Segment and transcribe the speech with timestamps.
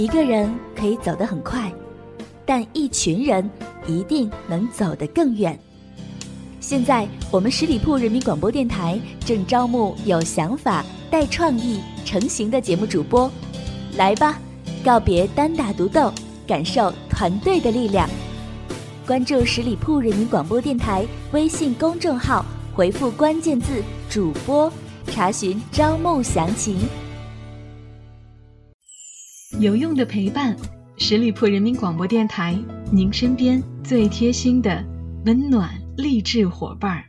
[0.00, 1.70] 一个人可以走得很快，
[2.46, 3.50] 但一群人
[3.86, 5.60] 一定能走得更远。
[6.58, 13.30] 现在，我们十里铺人民广播电台正招募有想法、带创意、成型的节目主播，
[13.98, 14.38] 来吧，
[14.82, 16.10] 告别单打独斗，
[16.46, 18.08] 感受团队的力量。
[19.06, 22.42] 关注十里铺人民广播电台微信公众号，
[22.72, 24.72] 回复关键字“主播”，
[25.08, 26.78] 查询招募详情。
[29.60, 30.56] 有用的陪伴，
[30.96, 32.58] 十里铺人民广播电台，
[32.90, 34.82] 您身边最贴心的
[35.26, 35.68] 温暖。
[35.98, 37.04] 励志伙伴儿。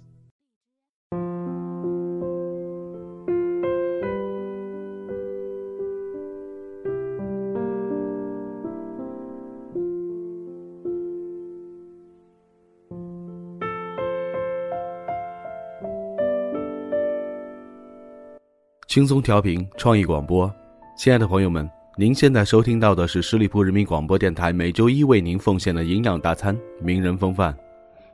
[18.90, 20.54] 轻松调频，创意广播，
[20.98, 27.54] 亲爱的朋友们，您现在收听到的是十里铺人民广播电台每周一为您奉献的营养大餐——名人风范。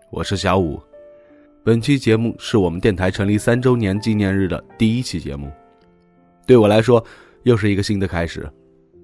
[0.10, 0.82] 我是小五，
[1.64, 5.52] 本期节目是我们电台成立三周年纪念日的第一期节目，
[6.48, 7.04] 对我来说
[7.44, 8.50] 又是一个新的开始，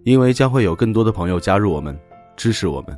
[0.05, 1.95] 因为将会有更多的朋友加入我们，
[2.35, 2.97] 支持我们，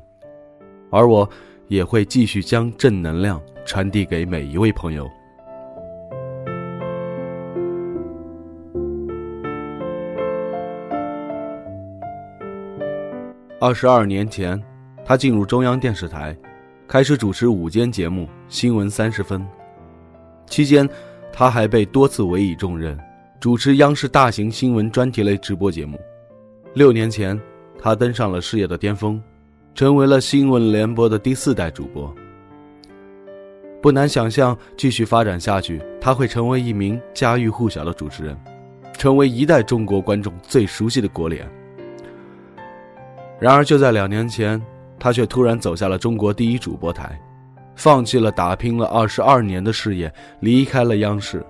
[0.90, 1.30] 而我
[1.68, 5.06] 也会继续将正能量传递给每一位朋友。
[13.58, 14.62] 二十二年前，
[15.06, 16.36] 他进入中央电视台。
[16.88, 19.40] 开始主持午间节目《新闻三十分》，
[20.46, 20.88] 期间，
[21.32, 23.00] 他还被多次委以重任，
[23.40, 25.98] 主持央视大型新闻专题类直播节目。
[26.74, 27.40] 六年前，
[27.80, 29.24] 他登上了事业的巅峰，
[29.74, 32.14] 成为了新闻联播的第四代主播。
[33.82, 38.38] 不难想象，继续发展下去，他会成为一名家喻户晓的主持人，
[38.98, 41.50] 成为一代中国观众最熟悉的国脸。
[43.40, 44.62] 然而，就在两年前。
[44.98, 47.20] 他却突然走下了中国第一主播台，
[47.76, 51.46] 放弃了打拼了二十二年的事业，离开了央视。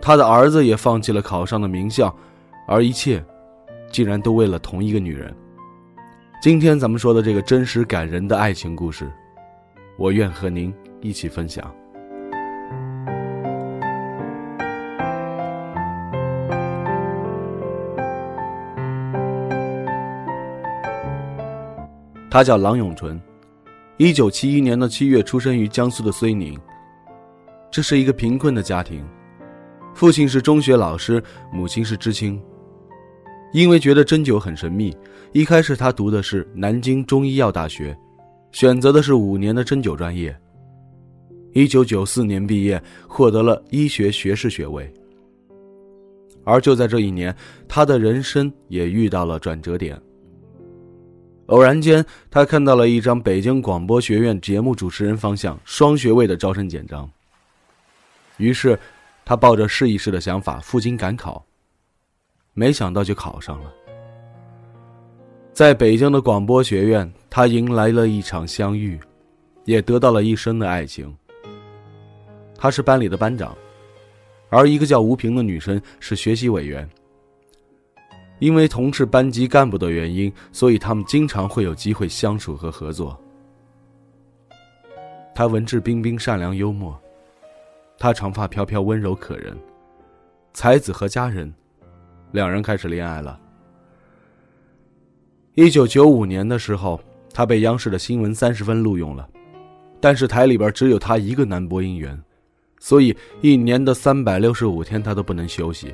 [0.00, 2.12] 他的儿子也放弃了考上的名校，
[2.66, 3.22] 而一切，
[3.92, 5.32] 竟然都为了同一个女人。
[6.40, 9.06] 今天咱们说的这个真实感人的爱情故事，
[9.98, 11.70] 我愿和您一起分享。
[22.30, 23.18] 他叫郎永淳，
[23.96, 26.58] 一九七一年的七月出生于江苏的睢宁。
[27.70, 29.02] 这是一个贫困的家庭，
[29.94, 32.40] 父亲是中学老师，母亲是知青。
[33.54, 34.94] 因为觉得针灸很神秘，
[35.32, 37.96] 一开始他读的是南京中医药大学，
[38.52, 40.36] 选择的是五年的针灸专业。
[41.54, 44.92] 一九九四年毕业，获得了医学学士学位。
[46.44, 47.34] 而就在这一年，
[47.66, 49.98] 他的人生也遇到了转折点。
[51.48, 57.08] 偶然间，他看到了一张北京广播学院节目主持人方向双学位的招生简章。
[58.36, 58.78] 于是，
[59.24, 61.42] 他抱着试一试的想法赴京赶考，
[62.52, 63.72] 没想到就考上了。
[65.54, 69.00] 在北京的广播学院，他迎来了一场相遇，
[69.64, 71.12] 也得到了一生的爱情。
[72.58, 73.56] 他是班里的班长，
[74.50, 76.86] 而一个叫吴萍的女生是学习委员。
[78.38, 83.18] 因为同是班级干部的原因，所以他们经常会有机会相处和合作。
[85.34, 87.00] 他文质彬彬、善良幽默，
[87.98, 89.56] 他长发飘飘、温柔可人，
[90.52, 91.52] 才子和佳人，
[92.32, 93.38] 两人开始恋爱了。
[95.54, 97.00] 一九九五年的时候，
[97.32, 99.28] 他被央视的新闻三十分录用了，
[100.00, 102.20] 但是台里边只有他一个男播音员，
[102.78, 105.92] 所以一年的三百六十五天他都不能休息。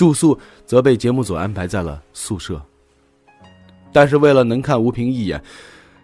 [0.00, 2.58] 住宿则被节目组安排在了宿舍。
[3.92, 5.38] 但是为了能看吴平一眼，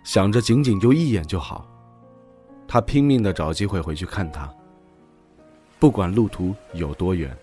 [0.04, 1.66] 想着仅仅就一眼就好，
[2.68, 4.52] 他拼命的找机会回去看他。
[5.78, 7.34] 不管路途有多远。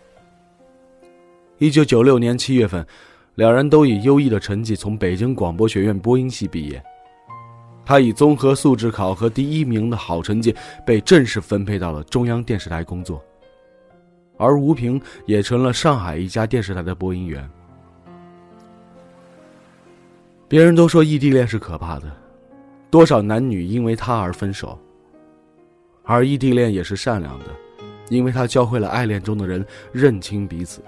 [1.57, 2.85] 一九九六年七月份，
[3.33, 6.79] 两人都以优异的成绩从北京广播学院播音系毕业。
[7.83, 13.19] 他以综合素质考核第一名的好成绩，被正式分配到了中央电视台工作。
[14.38, 17.50] 而吴平也成了上海一家电视台的播音员。
[20.47, 22.12] 别人都说异地恋是可怕的，
[22.91, 24.77] 多少男女因为他而分手。
[26.03, 27.45] 而异地恋也是善良的，
[28.09, 30.83] 因为他教会了爱恋中的人认清彼此。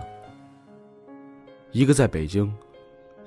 [1.72, 2.54] 一个在北京，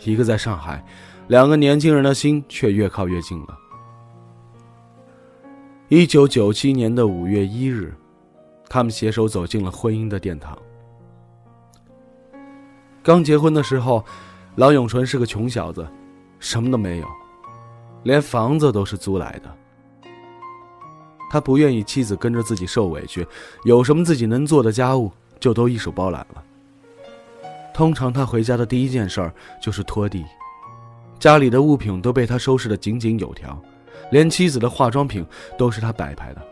[0.04, 0.84] 一个在上海，
[1.28, 3.58] 两个年轻人的心却越靠越近了。
[5.88, 7.94] 一九九七年的五月一日。
[8.68, 10.56] 他们携手走进了婚姻的殿堂。
[13.02, 14.04] 刚结婚的时候，
[14.56, 15.86] 郎永淳是个穷小子，
[16.38, 17.06] 什么都没有，
[18.02, 19.54] 连房子都是租来的。
[21.30, 23.26] 他不愿意妻子跟着自己受委屈，
[23.64, 26.42] 有什么自己能做的家务就都一手包揽了。
[27.74, 29.32] 通常他回家的第一件事儿
[29.62, 30.24] 就是拖地，
[31.18, 33.56] 家里的物品都被他收拾得井井有条，
[34.10, 35.24] 连妻子的化妆品
[35.56, 36.42] 都是他摆拍的。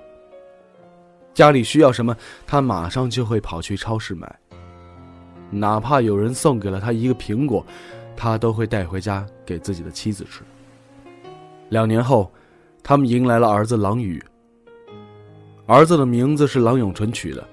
[1.37, 2.17] 家里需要什么，
[2.47, 4.35] 他马上就会跑去超市买。
[5.51, 7.65] 哪怕有人送给了他一个苹果，
[8.17, 10.41] 他都会带回家给自己的妻子吃。
[11.69, 12.33] 两年后，
[12.83, 14.21] 他们迎来了儿子郎宇。
[15.67, 17.47] 儿子的名字是郎永淳取的，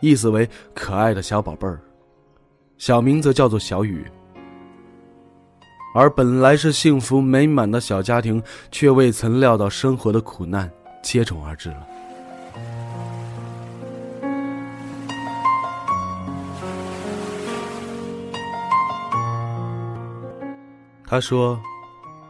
[0.00, 1.78] 意思为可爱的小宝贝儿，
[2.78, 4.04] 小名则叫做小雨。
[5.94, 10.68] 而本来是幸福美满的小家庭，却未曾料到生活的苦难
[11.00, 11.86] 接踵而至了。
[21.14, 21.56] 他说：“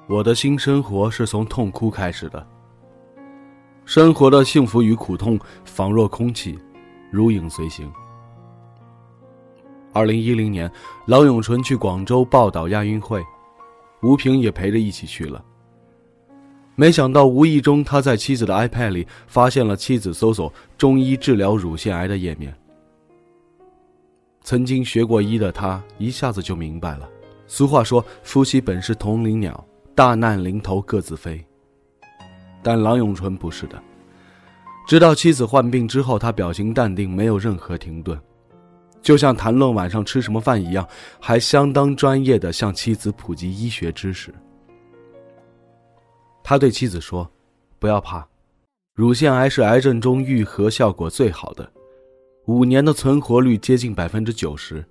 [0.09, 2.47] 我的新生活是从痛哭开始的。”
[3.87, 6.59] 生活的幸福与苦痛仿若空气，
[7.11, 7.91] 如影随形。
[9.95, 10.71] 二零一零年，
[11.07, 13.25] 郎永淳去广州报道亚运会，
[14.03, 15.43] 吴平也陪着一起去了。
[16.75, 22.55] 没想到，无意中他在妻子的 iPad 里发现了妻子搜索中医治疗乳腺癌的页面。
[24.43, 27.09] 曾经学过医的他一下子就明白了，
[27.47, 29.65] 俗话说“夫妻本是同林鸟，
[29.95, 31.45] 大难临头各自飞”。
[32.63, 33.81] 但郎永淳不是的。
[34.87, 38.19] 直到妻子患病之后，他表情淡定，没有任何停顿，
[39.01, 40.87] 就像谈论晚上吃什么饭一样，
[41.21, 44.33] 还相当专业的向妻子普及医学知识。
[46.43, 47.31] 他对妻子说
[47.79, 48.27] ：“不要怕，
[48.95, 51.71] 乳腺癌是癌症中愈合效果最好的，
[52.47, 54.85] 五年的存活率接近百分之九十。”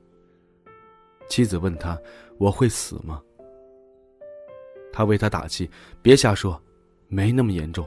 [1.29, 1.95] 妻子问他
[2.43, 3.21] ：“我会死吗？”
[4.91, 5.69] 他为他打气
[6.03, 6.59] ：“别瞎说。”
[7.09, 7.85] 没那么严重，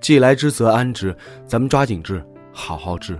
[0.00, 1.12] 既来之则安之，
[1.48, 3.18] 咱们抓紧治，好好治。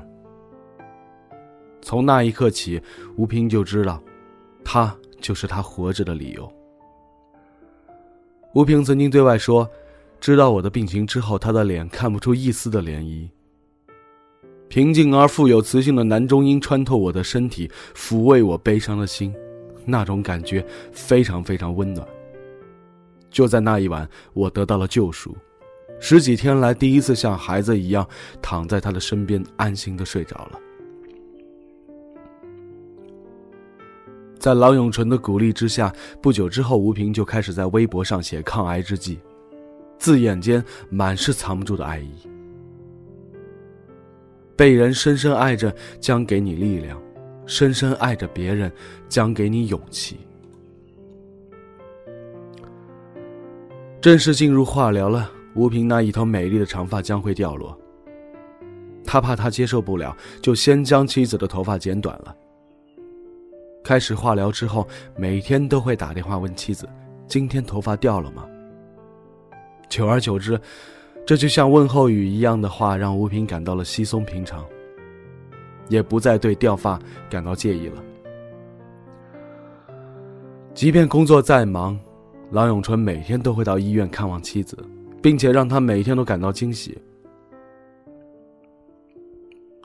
[1.83, 2.81] 从那一刻起，
[3.17, 4.01] 吴平就知道，
[4.65, 6.49] 他就是他活着的理由。
[8.55, 9.69] 吴平曾经对外说，
[10.21, 13.29] 知道我的病情之后，他的脸看不出一丝的涟漪。
[14.69, 19.35] 平静而富有磁性的男中音穿透我的身体，抚慰我悲伤的心，
[19.87, 20.63] 那种感觉
[20.93, 22.07] 非常非常温暖。
[23.31, 25.37] 就在那一晚，我得到了救赎，
[26.01, 28.07] 十几天来第一次像孩子一样
[28.43, 30.61] 躺在他的身边，安心的睡着了。
[34.39, 35.93] 在郎永淳的鼓励之下，
[36.23, 39.19] 不久之后，吴平就开始在微博上写抗癌日记，
[39.99, 42.11] 字眼间满是藏不住的爱意。
[44.55, 46.97] 被人深深爱着，将给你力量；
[47.47, 48.71] 深深爱着别人，
[49.09, 50.19] 将给你勇气。
[54.01, 57.77] 正式进入化疗了，吴平那一头美丽的长发将会掉落。
[59.05, 62.35] 他怕他接受不了，就先将妻子的头发剪短了。
[63.85, 66.89] 开始化疗之后，每天都会打电话问妻子
[67.29, 68.45] ：“今天头发掉了吗？”
[69.89, 70.61] 久而久之，
[71.25, 74.65] 这就像问候语一样的话，让吴平感到了稀松平常，
[75.89, 76.99] 也不再对掉发
[77.31, 78.03] 感到介意了。
[80.75, 81.99] 即便工作再忙。
[82.53, 84.79] 郎永淳每天都会到医院看望妻子，
[85.21, 86.97] 并且让他每天都感到惊喜。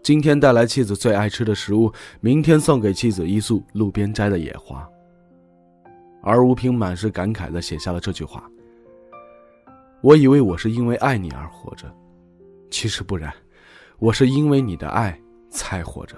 [0.03, 4.87] 今天带来妻子最爱吃的食物，明天送给妻子一束路边摘的野花。
[6.21, 8.47] 而吴平满是感慨的写下了这句话
[10.01, 11.91] ：“我以为我是因为爱你而活着，
[12.69, 13.33] 其实不然，
[13.97, 15.19] 我是因为你的爱
[15.51, 16.17] 才活着。”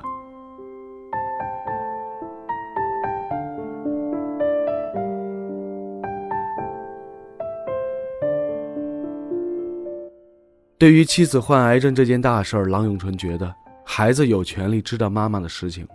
[10.78, 15.88] 对于妻子患癌症这件大事儿，郎永淳觉得孩子有权利知道妈妈的事情，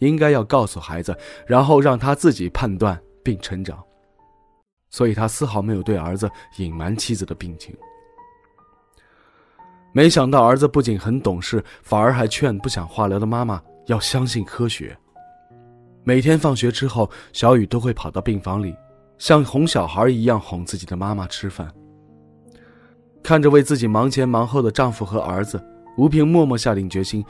[0.00, 1.16] 应该要告诉孩子，
[1.46, 3.80] 然后让他自己判断并成长。
[4.90, 7.72] 所以他丝毫没有对儿子隐瞒妻子的病情。
[9.96, 14.94] 没想到儿子不仅很懂事，反而还劝不想化疗的妈妈要相信科学。
[16.04, 18.76] 每天放学之后，小雨都会跑到病房里，
[19.16, 21.66] 像哄小孩一样哄自己的妈妈吃饭。
[23.22, 25.58] 看着为自己忙前忙后的丈夫和儿子，
[25.96, 27.24] 吴平默默下定决心，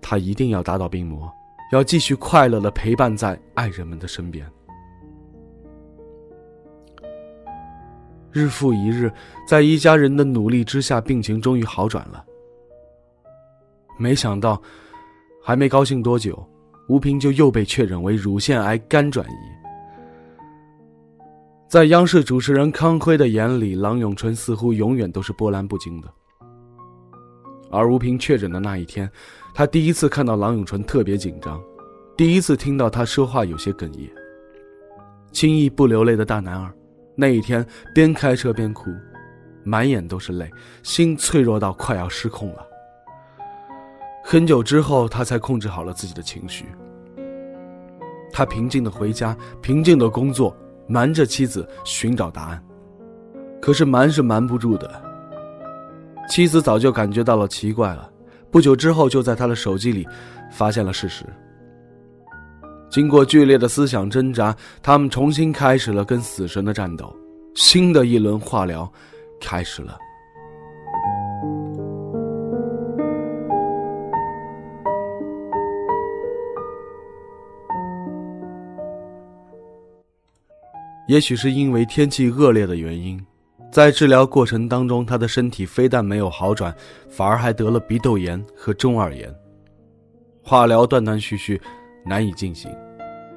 [0.00, 1.32] 她一定要打倒病魔，
[1.70, 4.44] 要继续快乐的陪伴在爱人们的身边。
[8.32, 9.10] 日复一日，
[9.46, 12.24] 在一家人的努力之下，病情终于好转了。
[13.98, 14.60] 没想到，
[15.42, 16.42] 还没高兴多久，
[16.88, 19.34] 吴平就又被确诊为乳腺癌肝转移。
[21.68, 26.08] 在央视主持人康辉的眼里，郎永淳似乎永远都是波澜不惊的。
[27.70, 29.08] 而吴平确诊的那一天，
[29.54, 31.62] 他第一次看到郎永淳特别紧张，
[32.16, 34.10] 第一次听到他说话有些哽咽。
[35.30, 36.74] 轻易不流泪的大男儿，
[37.20, 38.90] 那一天边开车边哭，
[39.62, 40.50] 满眼都是泪，
[40.82, 42.66] 心脆弱到快要失控了。
[44.24, 46.64] 很久之后，他才控制好了自己的情绪。
[48.32, 52.64] 他平静的回家，平静的工作，瞒着妻子寻找答案。
[53.60, 54.90] 可是瞒是瞒不住的。
[56.26, 58.10] 妻子早就感觉到了奇怪了，
[58.50, 60.08] 不久之后就在他的手机里
[60.50, 61.26] 发现了事实。
[62.90, 67.14] 经过剧烈的思想挣扎，他们重新开始了跟死神的战斗。
[67.54, 68.90] 新的一轮化疗
[69.40, 69.96] 开始了。
[81.06, 83.20] 也许是因为天气恶劣的原因，
[83.72, 86.72] 在治疗过程当中，他的身体非但没有好转，
[87.08, 89.32] 反而还得了鼻窦炎和中耳炎。
[90.40, 91.60] 化疗断断续续，
[92.10, 92.68] 难以进行。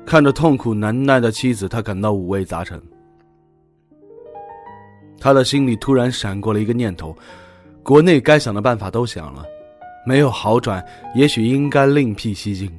[0.03, 2.81] 看着痛苦难耐的妻子，他感到五味杂陈。
[5.19, 7.15] 他的心里突然闪过了一个念头：
[7.83, 9.45] 国内该想的办法都想了，
[10.07, 12.69] 没有好转，也许应该另辟蹊径，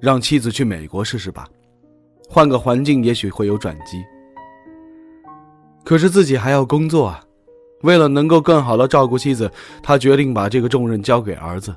[0.00, 1.48] 让妻子去美国试试吧，
[2.28, 4.04] 换个环境，也许会有转机。
[5.84, 7.22] 可是自己还要工作啊！
[7.82, 9.50] 为了能够更好的照顾妻子，
[9.82, 11.74] 他决定把这个重任交给儿子，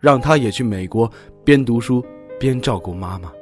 [0.00, 1.08] 让他也去美国
[1.44, 2.04] 边读书
[2.38, 3.32] 边照顾妈妈。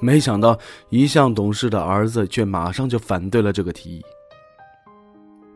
[0.00, 4.02] 没想到一向懂事的儿子却马上就反对了这个提议，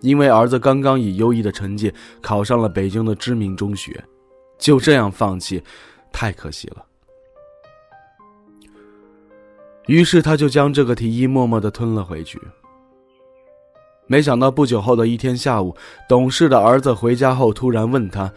[0.02, 4.04] 因为儿子刚刚以优异的成绩考上了北京的知名中学，
[4.58, 5.62] 就这样放弃，
[6.12, 6.84] 太可惜了。
[9.86, 12.38] 于是他就将这个提议默默的吞了回去。
[14.06, 15.74] 没想到不久后的一天下午，
[16.06, 18.30] 懂事的儿子回家后突然问他：“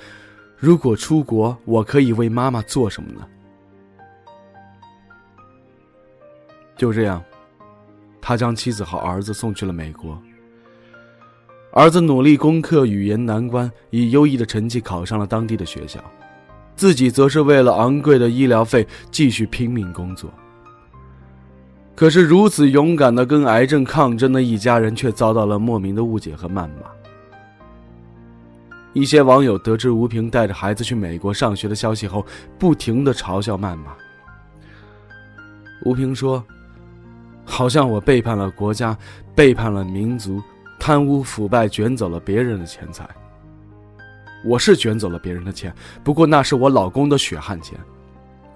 [0.55, 3.27] 如果出国，我可以为妈妈做什么呢？”
[6.77, 7.23] 就这样，
[8.21, 10.21] 他将妻子和儿子送去了美国。
[11.73, 15.99] 儿子努力攻克语言难关，以优异的成绩考上了当地的学校，
[16.75, 20.29] 自己则是为了昂贵的医疗费继续拼命工作。
[21.95, 26.71] 可是，如此勇敢的跟癌症抗争的一家人，却遭到了莫名的误解和谩骂。
[28.93, 32.25] 一些网友得知吴平带着孩子去美国上学的消息后，
[32.57, 33.93] 不停的嘲笑谩骂。
[35.85, 36.43] 吴平说
[37.49, 38.95] ：“好像我背叛了国家，
[39.33, 40.43] 背叛了民族，
[40.77, 43.07] 贪污腐败，卷走了别人的钱财。
[44.45, 45.73] 我是卷走了别人的钱，
[46.03, 47.79] 不过那是我老公的血汗钱。”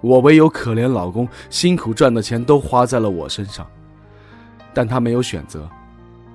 [0.02, 3.66] 我唯有可怜老公，辛苦赚的钱都花在了我身上，
[4.74, 5.70] 但他没有选择，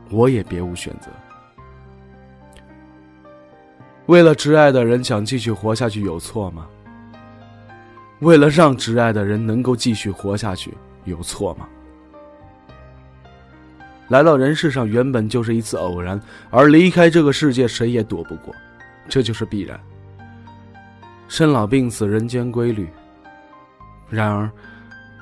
[0.09, 1.11] 我也别无选择。
[4.07, 6.67] 为了挚爱的人想继续活下去有错吗？
[8.21, 10.73] 为了让挚爱的人能够继续活下去
[11.05, 11.69] 有错吗？
[14.09, 16.21] 来到人世上原本就是一次偶然，
[16.51, 18.55] 而离开这个世界谁也躲不过，
[19.09, 19.79] 这就是必然。
[21.29, 22.89] 生老病死，人间规律。
[24.09, 24.49] 然而，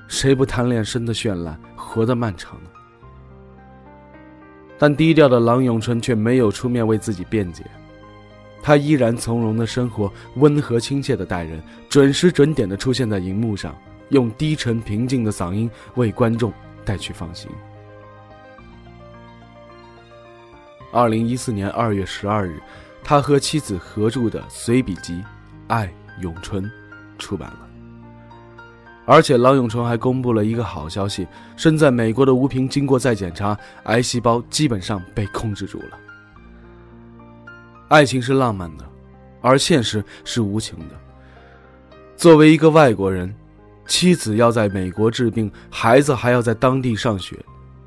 [0.07, 2.71] 谁不贪恋生的绚烂，活的漫长呢？
[4.79, 7.65] 但低调的郎永春却没有出面为自己辩解，
[8.63, 13.75] 他依然从容的生活，温和亲切的待人，准时准点的出现在荧幕上，
[14.11, 16.53] 用低沉平静的嗓音为观众
[16.85, 17.51] 带去放心。
[20.95, 22.63] 二零一四年二月十二日，
[23.03, 25.15] 他和妻子合著的随笔集
[25.67, 26.63] 《爱永春》
[27.19, 27.69] 出版了。
[29.05, 35.99] 而且，郎永淳还公布了一个好消息：身在美国的吴平经过再检查，癌细胞基本上被控制住了。
[37.89, 38.85] 爱情是浪漫的，
[39.41, 40.95] 而现实是无情的。
[42.17, 43.35] 作为一个外国人，
[43.89, 47.37] 妻子要在美国治病，孩子还要在当地上学，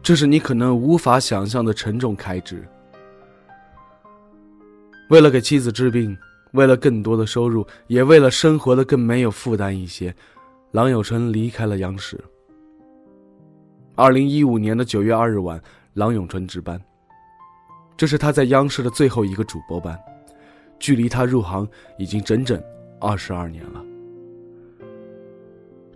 [0.04, 2.68] 这是你可能无法想象的沉重开支。
[5.10, 6.18] 为了给妻子治病，
[6.52, 10.14] 为了更多的收入，也为了生活的更没有负担一些。
[10.72, 12.20] 郎永淳离开了央视。
[13.96, 15.60] 二零一五年的九月二日晚，
[15.94, 16.80] 郎永淳值班。
[17.96, 19.98] 这是他在央视的最后一个主播班，
[20.78, 22.62] 距离他入行已经整整
[23.00, 23.84] 二十二年了。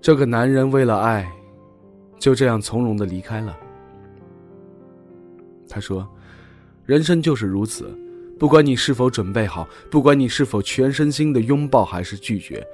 [0.02, 1.30] 这个男人为了爱，
[2.18, 3.56] 就这样从容的离开了。
[5.70, 6.08] 他说
[6.88, 7.96] ：“人生就是如此，
[8.42, 12.66] 不管你是否准备好不管你是否全身心的拥抱还是拒绝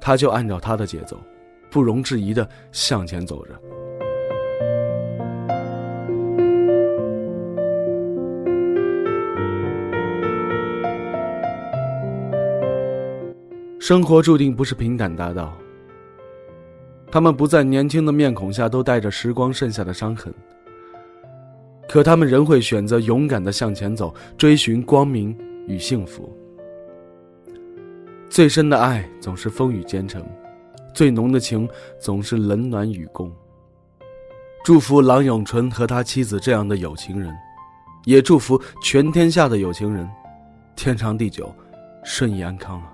[0.00, 1.16] 他就按照他的节奏
[1.70, 3.52] 不容置疑的向前走着。
[13.78, 15.56] 生活注定不是平坦大道
[17.08, 20.34] 他们不在年轻的面孔下都带着时光剩下的伤痕
[21.88, 25.36] 可他们仍会选择勇敢的向前走，追寻光明
[25.66, 26.30] 与幸福。
[28.28, 30.24] 最深的爱总是风雨兼程，
[30.92, 31.68] 最浓的情
[32.00, 33.30] 总是冷暖与共。
[34.64, 37.30] 祝福郎永淳和他妻子这样的有情人，
[38.04, 40.08] 也祝福全天下的有情人，
[40.74, 41.54] 天长地久，
[42.02, 42.93] 顺意安康啊！